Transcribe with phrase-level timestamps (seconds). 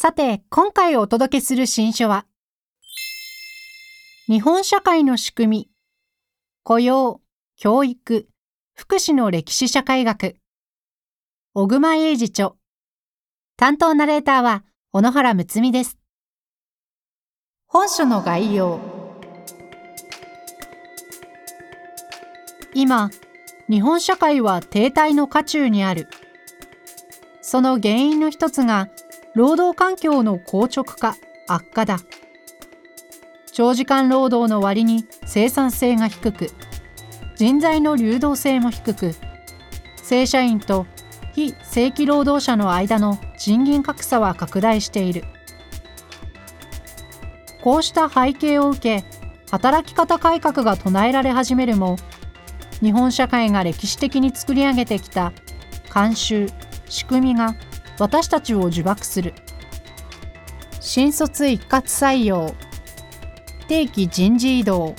[0.00, 2.24] さて今回お届けする新書は
[4.28, 5.70] 日本社会の仕組み
[6.62, 7.20] 雇用、
[7.56, 8.28] 教育、
[8.76, 10.36] 福祉の歴史社会学
[11.52, 12.52] 小熊英二著。
[13.56, 14.62] 担当ナレーターは
[14.92, 15.98] 小野原睦美です。
[17.66, 18.78] 本書の概要。
[22.72, 23.10] 今
[23.68, 26.06] 日本社会は停滞の渦中にある。
[27.42, 28.88] その原因の一つが
[29.38, 31.14] 労働環境の硬直化
[31.46, 32.00] 悪化だ。
[33.52, 36.50] 長時間労働の割に生産性が低く
[37.36, 39.14] 人材の流動性も低く
[40.02, 40.86] 正社員と
[41.34, 45.22] 非正規労働者の間の賃金格差は拡大している。
[47.62, 49.04] こうした背景を受け
[49.52, 51.96] 働き方改革が唱えられ始めるも
[52.80, 55.32] 日本社会が歴史的に作り上げてきた
[55.90, 56.48] 慣習
[56.88, 57.54] 仕組みが
[57.98, 59.34] 私たちを呪縛する。
[60.80, 62.54] 新卒一括採用。
[63.66, 64.94] 定期人事異動。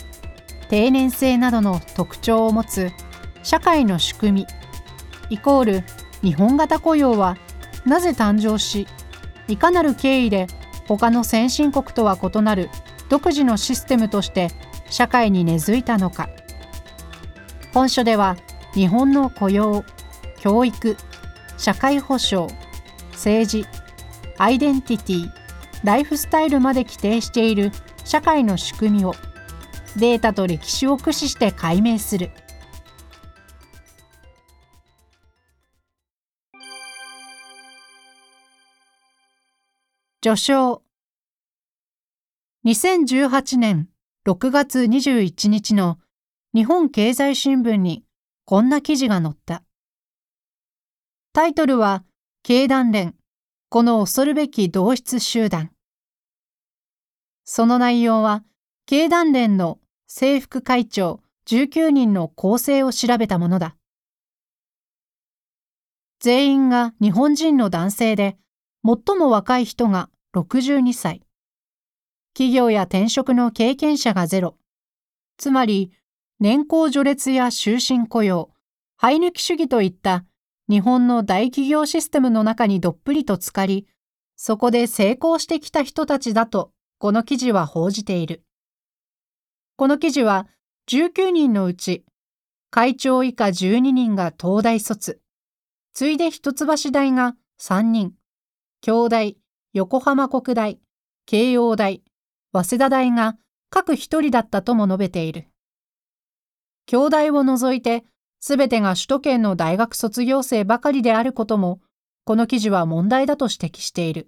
[0.70, 2.92] 定年制などの特徴を持つ。
[3.42, 4.48] 社会の仕組み。
[5.30, 5.84] イコール
[6.22, 7.38] 日本型雇用は
[7.86, 8.88] なぜ誕生し
[9.48, 10.48] いかなる経緯で
[10.88, 12.70] 他の先進国とは異なる
[13.10, 14.50] 独自のシステムとして
[14.90, 16.30] 社会に根付いたのか。
[17.74, 18.38] 本書では
[18.74, 19.84] 日本の雇用
[20.40, 20.98] 教育
[21.58, 22.52] 社会保障
[23.20, 23.66] 政治
[24.38, 25.32] アイデンティティ
[25.84, 27.72] ライフスタイルまで規定している
[28.06, 29.14] 社会の仕組みを
[29.98, 32.32] データと歴史を駆使して解明する。
[40.22, 40.82] 序章。
[42.66, 43.90] 2018年
[44.26, 45.98] 6月21日の
[46.54, 48.06] 日本経済新聞に
[48.46, 49.64] こんな記事が載った。
[51.34, 52.06] タイトルは
[52.44, 53.16] 経団連、
[53.72, 55.70] この恐るべき同質集団。
[57.46, 58.44] その内容は、
[58.88, 63.76] 経団連の制服会長19人の構成を調べたものだ。
[66.20, 68.40] 全員が日本人の男性で、
[68.84, 71.22] 最も若い人が62歳。
[72.34, 74.58] 企業や転職の経験者がゼロ。
[75.38, 75.92] つまり、
[76.40, 78.50] 年功序列や終身雇用、
[79.00, 80.26] 生え抜き主義といった
[80.70, 83.88] 日本の大企業システムの中にどっぷりと浸かり、
[84.36, 88.44] そこで成功してきた人たちだと、この記事は報じている。
[89.78, 90.48] この記事は、
[90.88, 92.06] 19人のうち、
[92.70, 95.22] 会長以下12人が東大卒、
[95.94, 98.14] 次いで一橋大が3人、
[98.82, 99.38] 京大、
[99.74, 100.80] 横浜国大、
[101.26, 102.04] 慶応大、
[102.54, 103.38] 早稲田大が
[103.72, 105.48] 各一人だったとも述べている。
[106.86, 108.04] 京大を除いて
[108.40, 111.82] すべてが首都圏の大学卒業生ばかりであることも、
[112.24, 114.28] この記事は問題だと指摘している。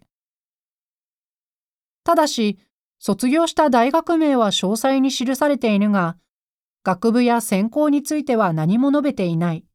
[2.04, 2.60] ただし、
[3.00, 6.18] 卒業した大学名は詳細に記されているが、
[6.84, 9.66] 学部や専攻については何も述べていない。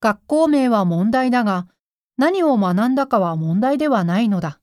[0.00, 1.66] 学校名は問題だが、
[2.16, 4.60] 何を学んだかは問題ではないのだ。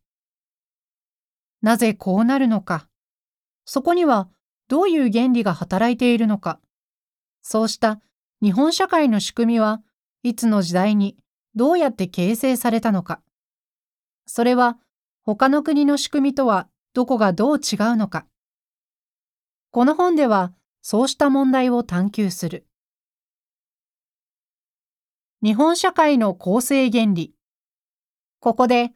[1.62, 2.88] なぜこうなるのか。
[3.66, 4.28] そこには
[4.68, 6.60] どういう原理が働いているのか。
[7.42, 8.02] そうした
[8.44, 9.82] 日本社会の仕組みは
[10.22, 11.16] いつの時代に
[11.56, 13.22] どうやって形成されたのか。
[14.26, 14.78] それは
[15.22, 18.26] 他の国の仕組みとはどこがどう違うのか。
[19.72, 22.68] この本ではそうした問題を探求する。
[25.42, 27.34] 日本社会の構成原理。
[28.42, 28.92] ここで、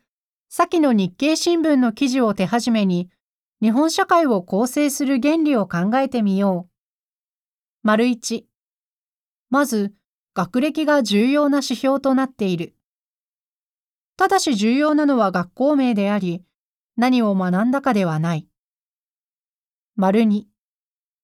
[0.49, 3.09] 先の日経新聞の記事を手始めに、
[3.61, 6.71] 日本社会を構成する原理を考えてみよう。
[7.83, 8.45] 丸一、
[9.49, 9.93] まず、
[10.33, 12.75] 学歴が重要な指標となっている。
[14.17, 16.43] ただし重要なのは学校名であり、
[16.95, 18.47] 何を学んだかではない。
[19.95, 20.47] 丸二。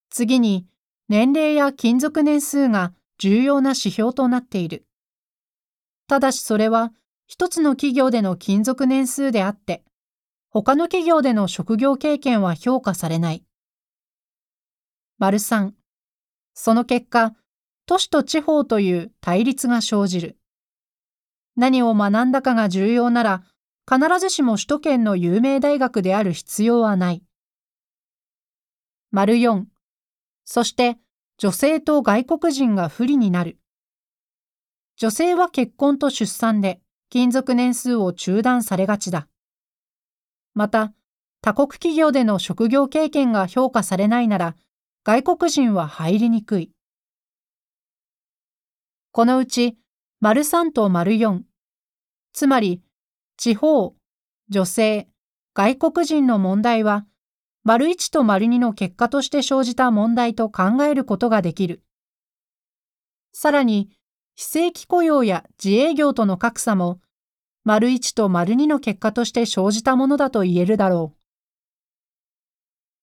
[0.10, 0.68] 次に、
[1.10, 4.86] 年齢や勤続年数が重要な指標となっている。
[6.08, 6.94] ただしそれは、
[7.28, 9.84] 一つの企業での勤続年数であって、
[10.50, 13.44] 他の企業での職業経験は評価されない。
[15.18, 15.74] 丸三。
[16.54, 17.34] その結果、
[17.86, 20.38] 都市と地方という対立が生じる。
[21.56, 23.44] 何を学んだかが重要なら、
[23.90, 27.24] 必ずしも首都圏の有名大学である必要はない。
[29.12, 29.66] 丸4、
[30.46, 30.98] そして
[31.38, 33.60] 女性と外国人が不利になる。
[34.96, 36.80] 女性は結婚と出産で
[37.12, 39.28] 勤続年数を中断されがちだ。
[40.54, 40.94] また、
[41.42, 44.56] 他国企業での職業経験が評価されないなら、
[45.04, 46.73] 外国人は入りにくい。
[49.16, 49.78] このうち、
[50.22, 51.42] 丸3と丸4、
[52.34, 52.82] つまり、
[53.38, 53.94] 地方、
[54.50, 55.08] 女性、
[55.54, 57.06] 外国人の問題は、
[57.64, 61.84] 丸1と丸2の結果として生じた問題と考えることができる。
[63.34, 63.92] さらに、
[64.34, 67.00] 非正規雇用や自営業との格差も、
[67.64, 71.18] 丸1と丸2の結果として生じたものだと言えるだろう。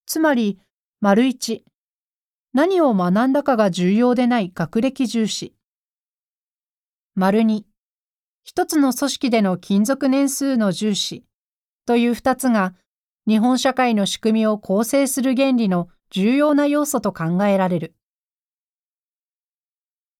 [0.07, 0.59] つまり、
[1.01, 1.63] 丸1、
[2.53, 5.55] 何を学んだかが重要でない学歴重視。
[7.17, 7.65] 丸2、
[8.45, 11.25] 一つの組織での勤続年数の重視
[11.85, 12.75] という二つが
[13.27, 17.95] 日本社会の仕組みを構成する原理の重要な要素と考えられる。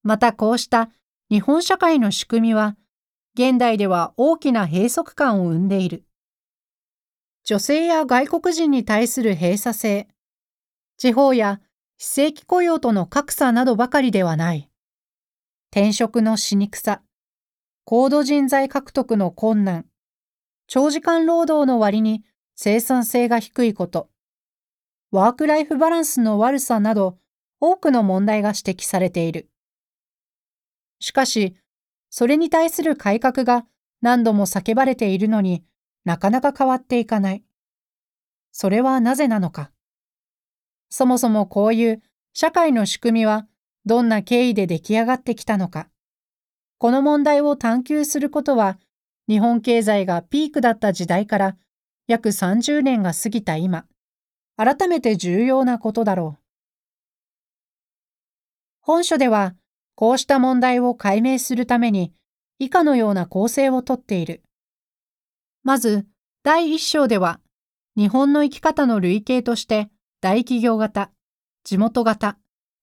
[0.03, 0.91] またこうした
[1.31, 2.77] 日本社会の仕組みは
[3.35, 6.05] 現代では大きな閉塞感を生んでいる。
[7.45, 10.09] 女性や外国人に対する閉鎖性、
[10.97, 11.61] 地方や
[11.99, 14.70] 非正規雇用との格差などばかりではない。
[15.73, 17.01] 転職のしにくさ、
[17.85, 19.87] 高度人材獲得の困難、
[20.67, 22.25] 長時間労働の割に
[22.57, 24.11] 生産性が低いこと、
[25.13, 27.19] ワークライフバランスの悪さなど
[27.61, 29.49] 多くの問題が指摘されている。
[30.99, 31.57] しかし、
[32.11, 33.65] それに対する改革が
[34.03, 35.65] 何度も叫ばれているのに
[36.05, 37.45] なかなか変わっていかない。
[38.51, 39.71] それはなぜなのか。
[40.89, 42.03] そもそもこういう
[42.33, 43.47] 社会の仕組みは
[43.87, 45.89] どんな経緯で出来上がってきたのか。
[46.79, 48.79] この問題を探求することは
[49.29, 51.57] 日本経済がピークだった時代から
[52.09, 53.87] 約30年が過ぎた今、
[54.57, 56.43] 改めて重要なことだろう。
[58.81, 59.55] 本書では
[59.95, 62.13] こうした問題を解明するために
[62.59, 64.43] 以下のような構成をとっている。
[65.63, 66.07] まず、
[66.43, 67.41] 第一章では、
[67.97, 69.91] 日本の生き方の類型として
[70.21, 71.11] 大企業型、
[71.65, 72.39] 地元型、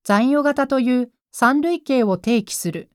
[0.08, 2.90] 残余型という三類型を提起する。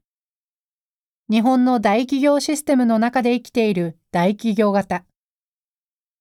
[1.29, 5.05] 日本の大企業システムの中で生きている大企業型。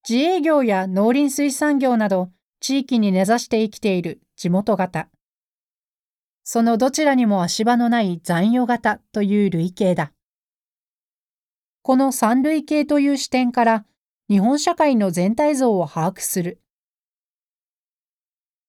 [0.05, 2.29] 自営業や農林水産業など
[2.59, 5.07] 地域に根ざして生きている地元型。
[6.43, 10.11] そのどちらにも足場のない残余型という類型だ。
[11.83, 13.85] この三類型という視点から
[14.27, 16.59] 日本社会の全体像を把握する。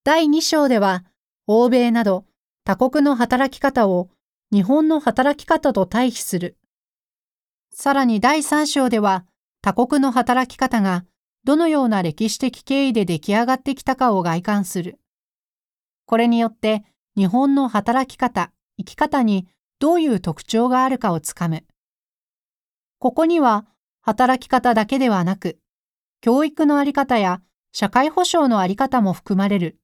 [0.04, 1.04] 第2章では、
[1.47, 2.25] 欧米など
[2.65, 4.11] 他国の働き方を
[4.53, 6.56] 日本の働き方と対比する。
[7.71, 9.25] さらに第3章では、
[9.62, 11.05] 他国の働き方が
[11.44, 15.00] どのような歴史的経緯で出来上がってきたかを外観する。
[16.06, 16.85] これによって
[17.17, 19.49] 日本の働き方、生き方に
[19.81, 21.65] どういう特徴があるかをつかむ。
[22.99, 23.67] ここには
[24.00, 25.59] 働き方だけではなく、
[26.21, 27.41] 教育のあり方や
[27.73, 29.79] 社会保障のあり方も含まれる。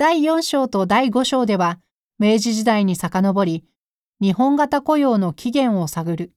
[0.00, 1.78] 第4章と第5章では、
[2.18, 3.66] 明治時代に遡り、
[4.18, 6.32] 日本型雇用の起源を探る。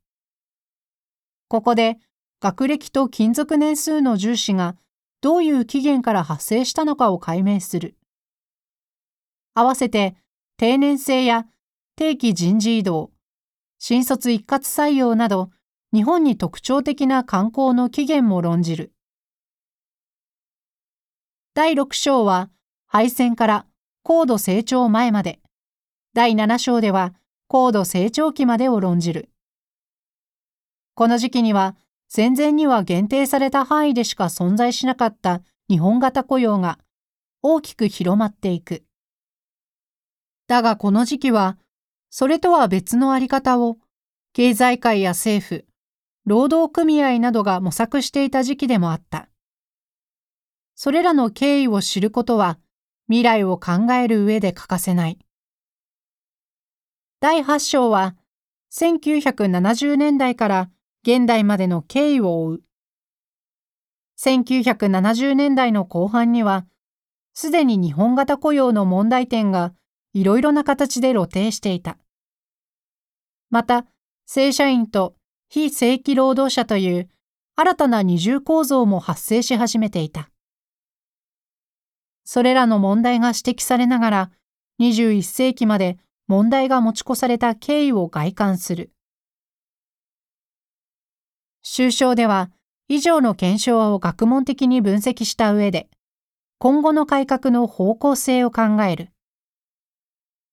[1.47, 1.97] ここで、
[2.41, 4.75] 学歴と勤続年数の重視が
[5.21, 7.95] どういう起源から発生したのかを解明する。
[9.53, 10.17] 合わせて、
[10.57, 11.45] 定年制や
[11.95, 13.11] 定期人事異動、
[13.79, 15.51] 新卒一括採用など、
[15.93, 18.91] 日本に特徴的な観光の起源も論じる。
[21.53, 22.49] 第6章は、
[22.95, 23.65] 敗戦から
[24.03, 25.39] 高度成長前まで、
[26.13, 27.15] 第7章では
[27.47, 29.31] 高度成長期までを論じる。
[30.93, 31.75] この時期には、
[32.07, 36.77] 戦前には限定された範囲でしか存在しなかった日本型雇用が
[37.41, 38.83] 大きく広まっていく。
[40.45, 41.57] だがこの時期は
[42.11, 43.79] それとは別のあり方を
[44.33, 45.65] 経済界や政府、
[46.27, 49.29] 労働組合などが模索していた時期でもあった。
[50.75, 52.59] それらの経緯を知ることは
[53.07, 55.19] 未来を考える上で欠かせない。
[57.19, 58.15] 第8章は
[58.71, 60.69] 1970年代から
[61.03, 62.63] 現代までの経緯を追う。
[64.19, 66.65] 1970年代の後半には、
[67.33, 69.73] すでに日本型雇用の問題点が
[70.13, 71.97] いろいろな形で露呈していた。
[73.49, 73.85] また、
[74.25, 75.15] 正社員と
[75.49, 77.09] 非正規労働者という
[77.55, 80.29] 新たな二重構造も発生し始めていた。
[82.23, 84.31] それらの問題が指摘されながら、
[84.79, 88.91] 21世紀まで問題が持ち越された経緯を外観する。
[91.61, 92.51] 終章では
[92.87, 95.89] 以上の検証を学問的に分析した上で、
[96.59, 99.09] 今後の改革の方向性を考える。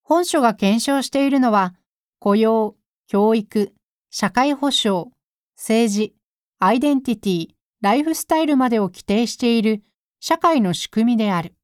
[0.01, 1.73] 本書が検証しているのは、
[2.19, 2.75] 雇用、
[3.07, 3.73] 教育、
[4.09, 5.09] 社会保障、
[5.55, 6.15] 政治、
[6.59, 7.47] アイデンティティ、
[7.81, 9.83] ライフスタイルまでを規定している
[10.19, 11.55] 社会の仕組みである。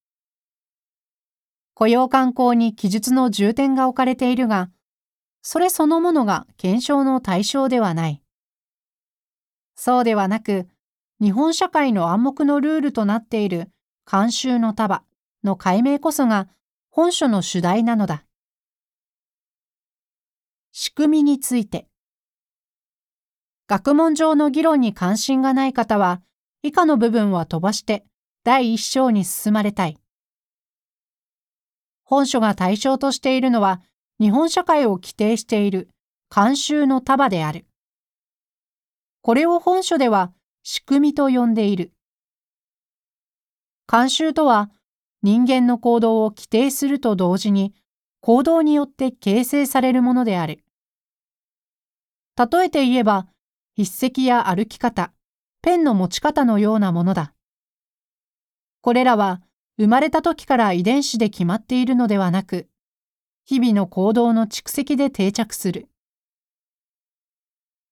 [1.80, 4.72] 雇用観光に記述の重点が置かれているが、
[5.44, 8.24] それそのものが検証の対象ではない。
[9.76, 10.68] そうではなく、
[11.22, 13.70] 日本社会の暗黙のルールとなっている
[14.08, 15.04] 慣習の束
[15.44, 16.48] の解明こそが
[16.90, 18.26] 本書の主題なのだ。
[20.72, 21.88] 仕組みについて。
[23.68, 26.24] 学問上の議論に関心がない方は、
[26.64, 28.04] 以下の部分は飛ばして
[28.44, 30.00] 第一章に進まれたい。
[32.10, 33.82] 本書が対象としているのは、
[34.18, 35.90] 日本社会を規定している
[36.32, 37.66] 慣習の束である。
[39.22, 40.32] これを本書では
[40.64, 41.92] 仕組みと呼んでいる。
[43.90, 44.72] 慣習とは
[45.22, 47.74] 人間の行動を規定すると同時に
[48.22, 50.64] 行動によって形成されるものである。
[52.38, 53.28] 例えて言えば
[53.76, 55.12] 筆跡や歩き方、
[55.62, 57.34] ペンの持ち方のようなものだ。
[58.80, 59.42] これらは
[59.78, 62.68] 生まれた時から遺伝子で決まっているのではなく、
[63.46, 65.88] 日々の行動の蓄積で定着する。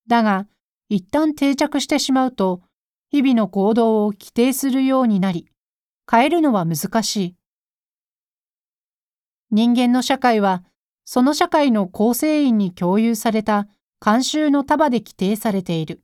[0.07, 0.47] だが、
[0.89, 2.61] 一旦定着してしまうと、
[3.11, 5.47] 日々の行動を規定するようになり、
[6.09, 7.35] 変えるのは難しい。
[9.51, 10.63] 人間の社会は、
[11.05, 13.67] その社会の構成員に共有された
[14.01, 16.01] 慣習の束で規定されている。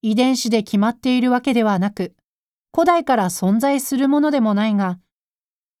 [0.00, 2.14] 遺伝子で決まっているわけではなく、
[2.72, 4.98] 古代から存在するものでもないが、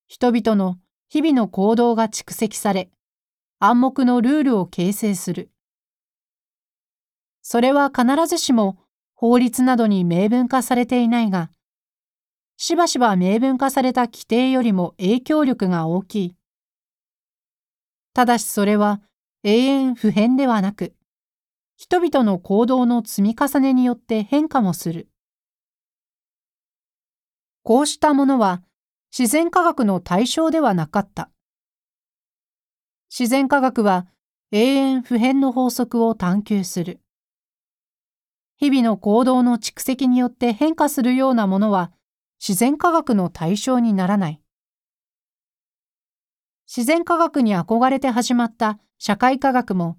[0.06, 0.78] 人々の
[1.08, 2.90] 日々の行動が蓄積され、
[3.60, 5.50] 暗黙のルールを形成する。
[7.42, 8.78] それは必ずしも
[9.14, 11.50] 法律などに明文化されていないが、
[12.56, 16.36] しばしば明文化された規定よりも影響力が大きい。
[18.14, 19.00] ただしそれは
[19.44, 20.94] 永遠不変ではなく、
[21.76, 25.08] 人々の行動の積み重ねによって変化もする。
[27.68, 28.62] こうしたものは
[29.12, 31.28] 自然科学の対象ではなかった。
[33.10, 34.06] 自然科学は
[34.52, 36.98] 永遠不変の法則を探求する。
[38.56, 41.92] 日々の行動の蓄積によって変化するようなものは
[42.40, 44.40] 自然科学の対象にならない。
[46.66, 49.98] 自然科学に憧れて始まった社会科学も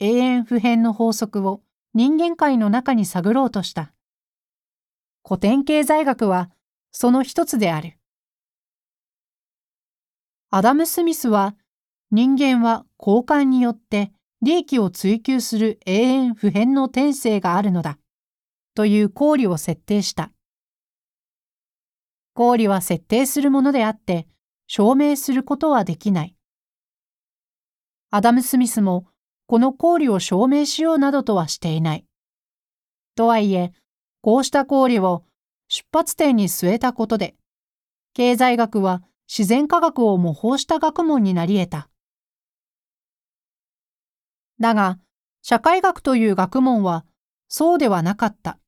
[0.00, 1.62] 永遠不変の法則を
[1.94, 3.94] 人間界の中に探ろうとした。
[5.26, 6.50] 古典経済学は
[6.92, 7.98] その一つである。
[10.50, 11.54] アダム・スミスは
[12.10, 17.98] 人間は交換によって利益を追求する永遠不変の天性があるのだ。
[18.74, 20.32] という公理を設定した。
[22.34, 24.26] 公理は設定するものであって、
[24.66, 26.36] 証明することはできない。
[28.10, 29.06] アダム・スミスも、
[29.46, 32.06] この公理を証明しようなどとはしていない。
[33.16, 33.72] とはいえ、
[34.22, 35.24] こうした公理を
[35.72, 37.36] 出発点に据えたことで、
[38.12, 41.88] 経済学は自然科学を模倣した学問になり得た。
[44.58, 44.98] だが、
[45.42, 47.06] 社会学という学問は
[47.46, 48.58] そうではなかった。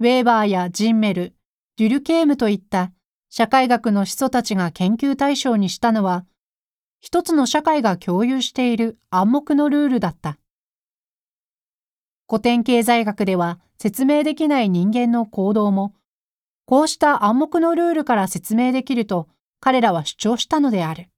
[0.00, 1.34] ウェーバーやジンメル、
[1.76, 2.92] デュルケームといった
[3.28, 6.24] 社会学の始祖たちが研究対象にしたのは、
[7.00, 10.38] 一つの社会が共有している暗黙のルールだった。
[12.26, 15.94] 古典経済学では説明できない人間の行動も、
[16.64, 19.28] こうした暗黙のルールから説明できると
[19.60, 21.08] 彼らは主張したのである。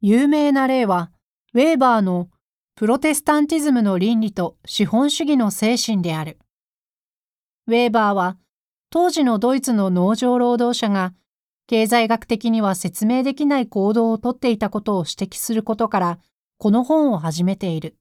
[0.00, 1.10] 有名な例は、
[1.54, 2.28] ウェーバーの
[2.74, 6.38] プロテスタンティズムの倫理と資本主義の精神である。
[7.66, 8.36] ウェーバーは
[8.90, 11.14] 当時のドイツの農場労働者が
[11.66, 16.18] 経済学的には説明できない行動をとっていたことを指摘することから
[16.58, 17.96] この本を始めている。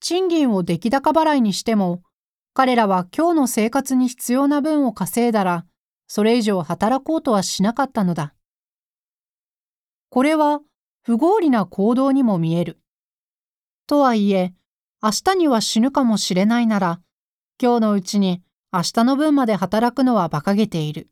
[0.00, 2.02] 賃金を出来高払いにしても
[2.52, 5.66] 彼らは今日の生活に必要な分を稼いだら
[6.06, 8.34] それ以上働こうとはしなかったのだ。
[10.08, 10.60] これは
[11.02, 12.80] 不合理な行動にも見える。
[13.86, 14.52] とはいえ、
[15.00, 17.00] 明日には死ぬかもしれないなら、
[17.62, 18.42] 今日のうちに
[18.72, 21.08] 明日の分まで働くのは馬鹿げている。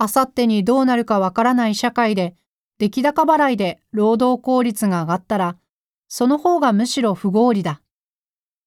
[0.00, 2.34] 明後日にどうなるかわからない社会で、
[2.78, 5.56] 出来高払いで労働効率が上がったら、
[6.08, 7.80] その方がむしろ不合理だ。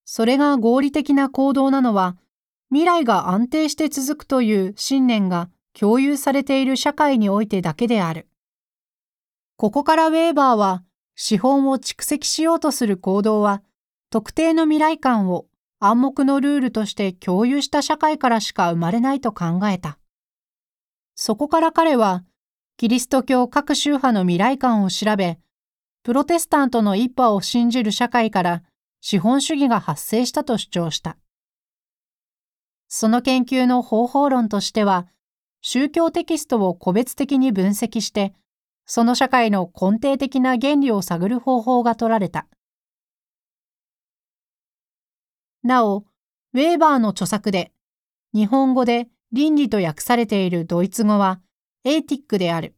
[0.06, 2.18] それが合理的な行動なのは、
[2.70, 8.28] 未来が安定して続くという信念が共有されている社会においてだけである。
[9.58, 10.84] ここからウェーバーは
[11.16, 13.62] 資本を蓄積しようとする行動は、
[14.10, 15.48] 特定の未来観を
[15.80, 20.00] 暗黙のルールとして共有した社会からしか生まれないと考えた。
[21.16, 22.24] そこから彼は、
[22.78, 25.40] キリスト教各宗派の未来観を調べ、
[26.04, 28.64] プロテスタントの一派を信じる社会から
[29.02, 31.18] 資本主義が発生したと主張した。
[32.88, 35.08] その研究の方法論としては、
[35.62, 38.34] 宗教テキストを個別的に分析して、
[38.86, 42.48] その社会の根底的な原理を探る方法が取られた。
[45.62, 46.06] なお、
[46.54, 47.72] ウェーバーの著作で、
[48.34, 51.42] 日本語で倫理と訳されているドイツ語は、
[51.84, 52.76] エーティックである。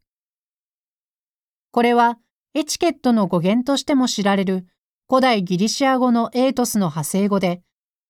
[1.72, 2.18] これは、
[2.54, 4.68] エチケットの語源としても知られる
[5.08, 7.62] 古代ギリシア語のエートスの派生語で、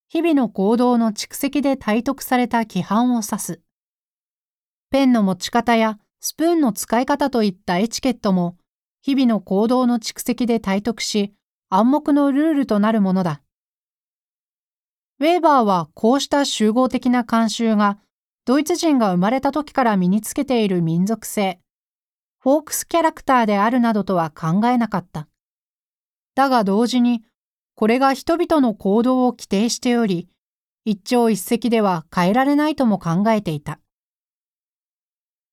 [0.09, 3.61] 日々の行動の蓄積で体得された規範を指す。
[4.89, 8.57] ペンの持ち方やスプーンの使い方といったエチケットも、
[9.03, 11.33] 日々の行動の蓄積で体得し、
[11.69, 13.43] 暗黙のルールとなるものだ。
[15.19, 17.99] ウェーバーはこうした集合的な慣習が、
[18.45, 21.59] ドイツ人が生まれた時から身につけている民族性、
[22.43, 25.27] フォークスキャラクターであるなどとは考えなかった。
[26.33, 27.23] だが同時に、
[27.75, 30.27] これが人々の行動を規定しており、
[30.83, 33.79] 一朝一夕では変えられないとも考えていた。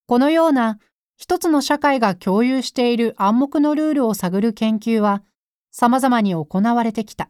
[0.06, 0.78] このような
[1.18, 5.22] 一つの社会が共有している暗黙のルールを探る研究は
[5.70, 7.28] 様々に行われてきた。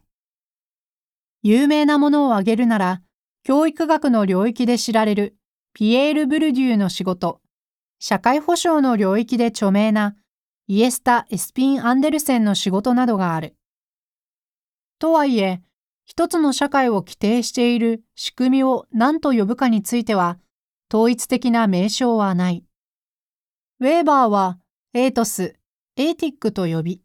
[1.43, 3.01] 有名なものを挙げるなら、
[3.43, 5.35] 教育学の領域で知られる
[5.73, 7.41] ピエール・ブルデューの仕事、
[7.99, 10.15] 社会保障の領域で著名な
[10.67, 13.55] イエスタ・エスピン・アンデルセンの仕事などがある。
[14.99, 15.61] とはいえ、
[16.05, 20.39] 一つの社会を規定している仕組みを何と呼ぶかについては、
[20.91, 22.63] 統一的な名称はない。
[23.79, 24.59] ウェーバーは
[24.93, 25.55] エートス、
[25.97, 27.01] エーティックと呼び、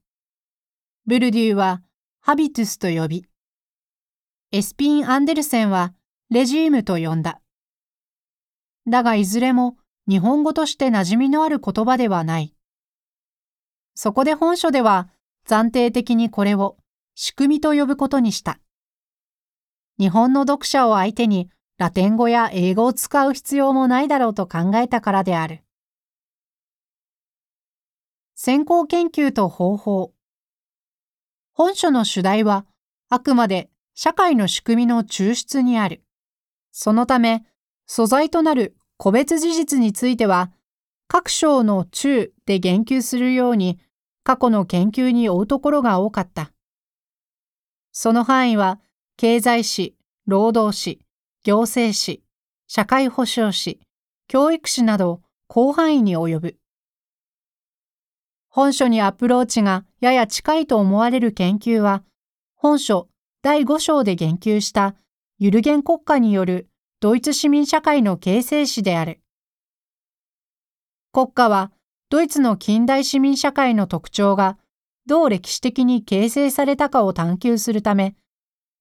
[1.06, 1.82] ブルデューは
[2.20, 3.26] ハビトゥスと呼び、
[4.52, 5.92] エスピン・アンデルセンは
[6.30, 7.40] レジームと呼んだ。
[8.86, 12.54] だがいずれも日本語として馴染みのある言葉ではない。
[13.94, 15.08] そこで本書では
[15.46, 16.76] 暫定的にこれを
[17.14, 18.58] 仕組みと呼ぶことにした。
[19.98, 25.62] 日本の読者を相手にラテン語や英語を使う必要もないだろうと考えたからである。
[28.34, 30.12] 先行研究と方法。
[31.52, 32.66] 本書の主題は
[33.08, 36.02] あくまで社会の仕組みの抽出にある。
[36.72, 37.44] そのため、
[37.86, 40.50] 素材となる個別事実については、
[41.08, 43.78] 各章の中で言及するように、
[44.22, 46.52] 過去の研究に追うところが多かった。
[47.92, 48.80] その範囲は、
[49.18, 49.94] 経済史、
[50.26, 51.00] 労働史、
[51.42, 52.22] 行政史、
[52.66, 53.78] 社会保障史、
[54.26, 55.20] 教育史など
[55.52, 56.56] 広範囲に及ぶ。
[58.48, 62.04] 本書にアプローチがやや近いと思われる研究は、
[62.54, 63.10] 本書
[63.42, 64.94] 第5章で言及した
[65.36, 66.70] ユルゲン国家による
[67.04, 69.20] ドイツ市民社会の形成史である。
[71.12, 71.70] 国家は
[72.08, 74.56] ドイツの近代市民社会の特徴が
[75.04, 78.16] どう歴史的に形成されたかを探求するため、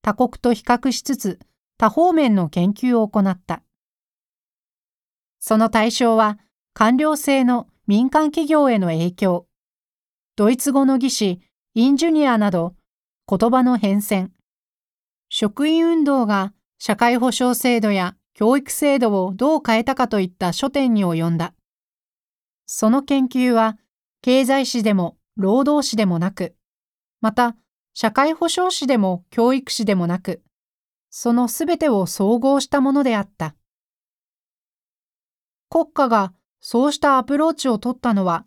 [0.02, 1.40] 他国と比較しつつ
[1.78, 3.62] 多方面の研究を行った。
[5.42, 6.40] その対象は
[6.74, 9.48] 官僚制の民間企業への影響、
[10.38, 11.42] ドイツ語の技師、
[11.74, 12.74] インジュニアなど
[13.28, 14.30] 言葉の変遷、
[15.28, 16.54] 職員運動が
[16.86, 21.54] 社会保障制度や教育制度をどう変えたかといった書店に及んだ。
[22.66, 23.78] その研究は
[24.22, 26.58] 経済史でも労働史でもなく、
[27.22, 27.56] また
[27.94, 30.42] 社会保障史でも教育史でもなく、
[31.10, 33.56] そのすべてを総合したものであった。
[35.70, 38.46] 国家がそうしたアプローチを取ったのは、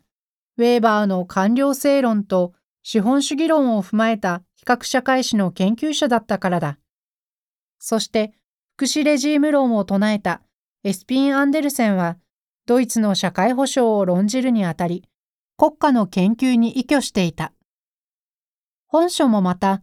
[0.57, 6.77] ウェーバーの官僚制論と資本主義論を踏まえた比較社会史の研究者だったからだ。
[7.79, 8.33] そして、
[8.75, 10.41] 福祉レジーム論を唱えた
[10.83, 12.17] エスピン・アンデルセンは、
[12.65, 15.03] ドイツの社会保障を論じるにあたり、
[15.57, 17.53] 国家の研究に依拠していた。
[18.87, 19.81] 本書もまた、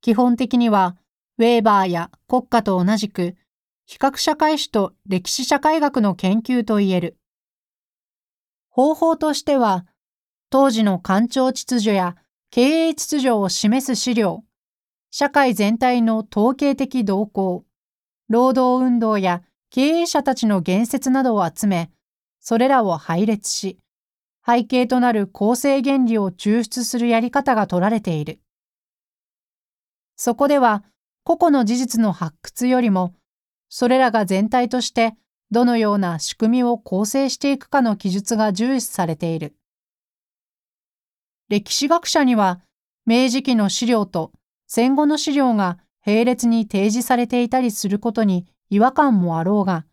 [0.00, 0.96] 基本的には、
[1.38, 3.36] ウェーバーや国家と同じく、
[3.86, 7.16] 比較社会史と歴史社会学の研究といえる。
[8.68, 9.86] 方法としては、
[10.50, 12.16] 当時の官庁秩序や
[12.50, 14.44] 経営秩序を示す資料、
[15.16, 17.64] 社会全体の統計的動向、
[18.28, 21.92] 労働運動や経営者たちの言説などを集め、
[22.40, 23.78] それらを配列し、
[24.44, 28.40] 背景となる構成原理を抽出するやり方が取られている。
[30.16, 30.82] そこでは、
[31.22, 33.14] 個々の事実の発掘よりも、
[33.68, 35.14] それらが全体として
[35.52, 39.54] どのような仕組みを構成していくかの記述が重視されている。
[41.48, 42.62] 歴史学者には
[43.06, 44.32] 明治期の資料と
[44.76, 49.86] 戦後の資料が並列に提示されていたりすることに違和感もあろうが、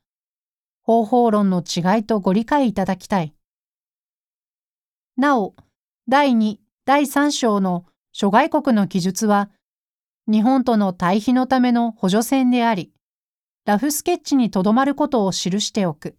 [0.81, 3.35] 方法論の違いとご理解いただきたい。
[5.17, 5.53] なお、
[6.09, 9.51] 第2、第3章の諸外国の記述は、
[10.25, 12.91] 日本との対比のための補助線であり、
[13.65, 16.17] ラフスケッチにとどまることを記しておく。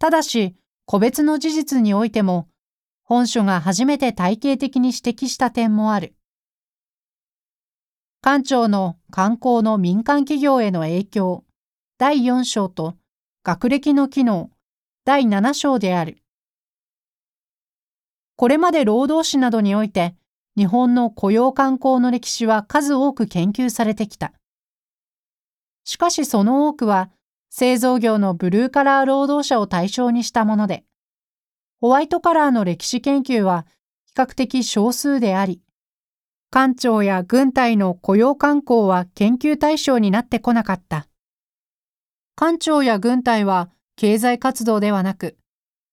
[0.00, 2.48] ただし、個別の事実においても、
[3.12, 6.14] 本書が初めて体系的に指摘した点もある。
[8.22, 11.44] 官庁の観光の民間企業への影響、
[11.98, 12.96] 第4章と
[13.44, 14.50] 学歴の機能、
[15.04, 16.22] 第7章である。
[18.36, 20.14] これまで労働史などにおいて、
[20.56, 24.32] 日本の雇用観光の歴史は数多く研究されてきた。
[25.84, 27.10] しかしその多くは、
[27.50, 30.86] 製造業のブルーカラー労働者を対象にしたもので、
[31.82, 33.66] ホワイトカラーの歴史研究は
[34.04, 35.60] 比較的少数であり、
[36.48, 41.08] 官庁や軍隊の雇用観光は研究対象になってこなかった。
[42.36, 45.36] 官庁や軍隊は経済活動ではなく、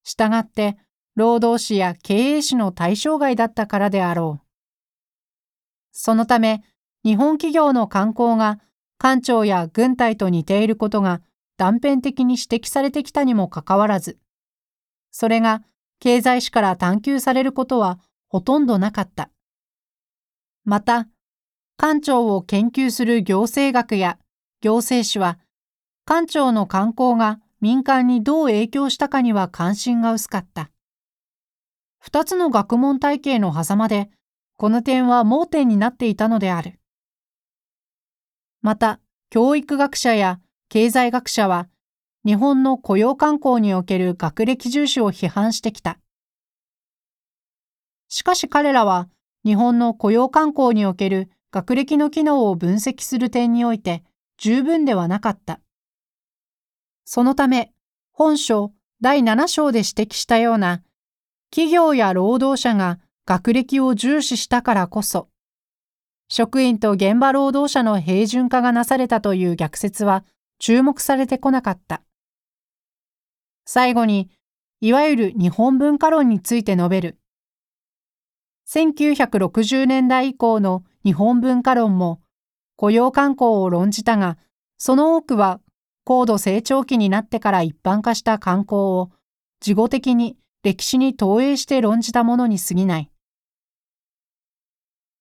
[0.04, 0.78] 従って
[1.16, 4.48] 労働士や経営士の対象外だったからであろう。
[5.92, 6.62] そのため、
[7.04, 8.60] 日本企業の観光が
[9.00, 11.24] 官庁や軍隊と似ていることが
[11.58, 14.20] 断片的に指摘されてきたにもかかわらず、
[15.10, 15.64] それが
[16.00, 19.30] 経済史から探求されることはほとんどなかった。
[20.64, 21.08] また、
[21.78, 24.20] 官庁を研究する行政学や
[24.62, 25.40] 行政史は、
[26.06, 30.72] 官庁の観光が民間にどう影響したかには関心が薄かった。
[32.00, 34.10] 二つの学問体系の狭間で、
[34.58, 36.80] この点は盲点になっていたのである。
[38.62, 41.68] また、教育学者や経済学者は、
[42.26, 46.00] 日本の雇用観光における学歴重視を批判してきた。
[48.10, 49.08] しかし彼らは、
[49.46, 54.04] 日本の雇用観光における学歴の機能を分析する点において
[54.38, 55.62] 十分ではなかった。
[57.06, 57.72] そのため、
[58.12, 60.84] 本書第7章で指摘したような
[61.52, 65.30] 企業や労働者が学歴を重視したからこそ、
[66.28, 70.26] 職員と現場労働者の平準化がなされたという逆説は
[70.60, 72.04] 注目されてこなかった。
[73.72, 74.32] 最後に、
[74.82, 77.20] いわゆる日本文化論について述べる。
[78.68, 82.20] 1960年代以降の日本文化論も
[82.78, 84.40] 雇用慣行を論じたが、
[84.80, 85.62] その多くは
[86.04, 89.12] 高度成長期になってから一般化した観光を
[89.60, 93.12] 事後的に歴史に投影して論じたものに過ぎない。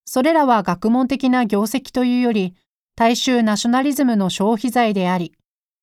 [0.07, 2.55] それらは学問的な業績というより、
[2.97, 5.35] 大衆ナショナリズムの消費財であり、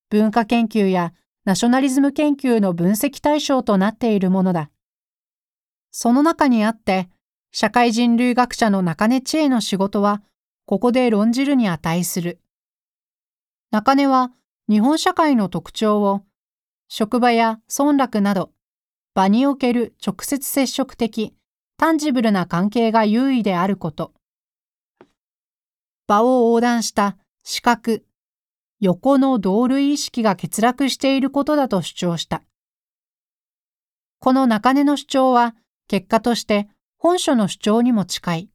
[0.09, 1.13] 文化研究や
[1.45, 4.71] ナショナリズム研究の分析対象となっているものだ。
[5.91, 7.07] その中にあって、
[7.51, 10.23] 社会人類学者の中根知恵の仕事は、
[10.65, 12.41] ここで論じるに値する。
[13.69, 14.31] 中根は、
[14.67, 16.23] 日本社会の特徴を、
[16.87, 18.51] 職場や村落など、
[19.13, 21.35] 場における直接接触的、
[21.77, 24.13] タンジブルな関係が優位であること。
[26.07, 28.03] 場を横断した視覚、
[28.85, 32.43] 横の同類意識が欠落していることだと主張した。
[34.19, 35.55] この中根の主張は、
[35.87, 38.49] 結果として本書の主張にも近い。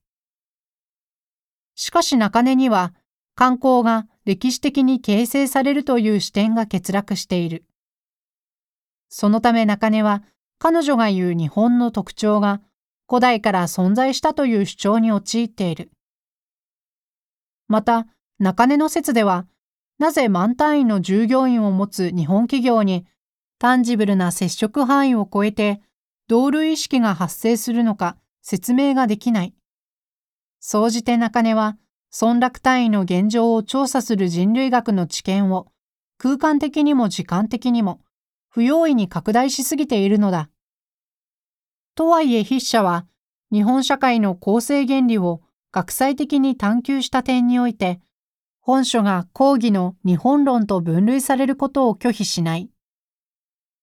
[1.74, 2.94] しかし中根には、
[3.34, 7.64] 観光が歴史的に形成されるという視点が欠落している。
[9.08, 10.22] そのため中根は、
[10.60, 12.60] 彼女が言う日本の特徴が
[13.08, 15.90] 古代から存在したという主張に陥っている。
[17.66, 18.06] また、
[18.38, 19.46] 中根の説では、
[20.00, 23.06] なぜ万単位の従業員を持つ日本企業に
[23.58, 25.82] タンジブルな接触範囲を超えて
[26.26, 29.54] 同類意識が発生するのか説明ができない。
[30.58, 31.76] 総じて中根は、
[32.18, 35.68] 村落単位の現状を調査する人類学の知見を
[36.16, 38.00] 空間的にも時間的にも
[38.48, 40.48] 不用意に拡大しすぎているのだ。
[41.94, 43.06] とはいえ筆者は、
[43.52, 48.00] 日本社会の構成原理を学際的に探求した点において、
[48.70, 52.70] 本書が講義の日本論と分類されることを拒否しない。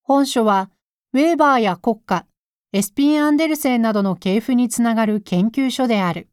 [0.01, 0.71] 本書は、
[1.11, 2.25] ウェーバーや国家、
[2.71, 6.29] エスピン・アンデルセンなどの系譜につながる研究所である。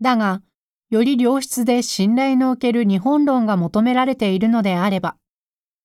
[0.00, 0.40] だが、
[0.88, 5.16] より良質で信頼のおける日本論が求められているのであれば、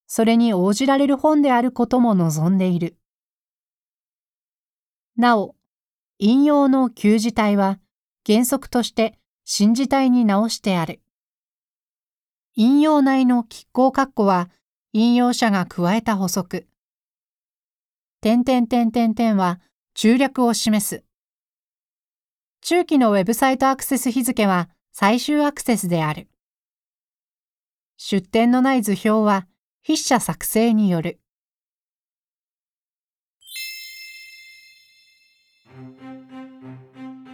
[0.08, 2.96] それに応じられる本であることも望んでいる。
[5.18, 5.58] なお、
[6.20, 7.80] 引用の旧字体は
[8.26, 11.02] 原則として新字体に直してある。
[12.58, 14.50] 引用内の拮抗括弧は
[14.94, 16.65] 引用者が加えた補足。
[18.22, 19.60] 点点点点点は
[19.94, 21.04] 中略を示す。
[22.62, 26.30] 中期のウェブサイトアクセス日付は最終アクセスである。
[27.98, 29.48] 出典のない図表は
[29.86, 31.20] 筆者作成による。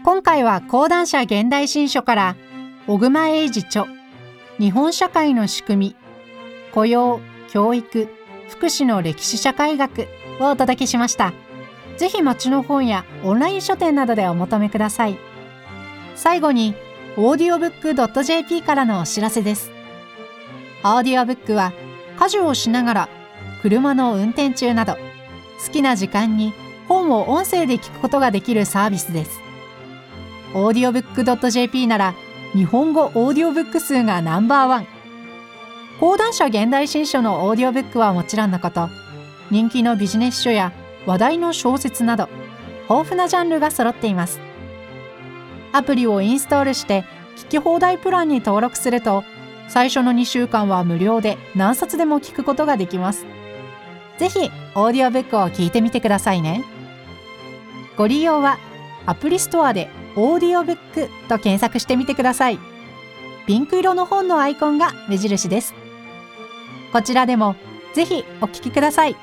[0.04, 2.36] 今回は講談社現代新書から
[2.88, 4.01] 小熊英二著
[4.60, 5.96] 日本社会の仕組み
[6.74, 8.08] 雇用教育
[8.50, 10.08] 福祉の歴史社会学
[10.40, 11.34] をお届けしました。
[11.98, 15.18] ぜひ町の本やオンライン書店などでお求めください。
[16.16, 16.76] 最後に
[17.16, 19.72] audiobook.jp からのお知らせです。
[20.84, 21.74] オーディオブックは
[22.20, 23.10] 家事をしながら
[23.62, 24.98] 車の運転中など
[25.66, 26.54] 好きな時間に
[26.88, 29.40] 本を音声で聞くことができるサービスです。
[30.54, 32.16] audiobook.jp なら
[32.54, 34.88] 日本語オーディオブック数がナンバーワン。
[36.02, 38.90] 講談社現代新書のオーディオブックはもちろんのこと。
[39.50, 40.74] 人気のビジネス書や
[41.06, 42.28] 話題の小説など
[42.90, 44.42] 豊富なジャンルが揃っています。
[45.72, 47.06] アプリをインストールして
[47.38, 49.24] 聞き放題プランに登録すると
[49.70, 53.26] 最初の2週間は無料で何冊でも聞くことができます。
[54.18, 56.66] ぜひオーディオブックを聞いてみてくださいね。
[57.96, 58.58] ご利用は
[59.06, 62.60] アプリストアでオーディオブックと検索してみてください。
[63.48, 65.74] ピンク色の本のアイコンが目印です。
[66.92, 67.56] こちらでも
[67.94, 69.16] ぜひお聞きください。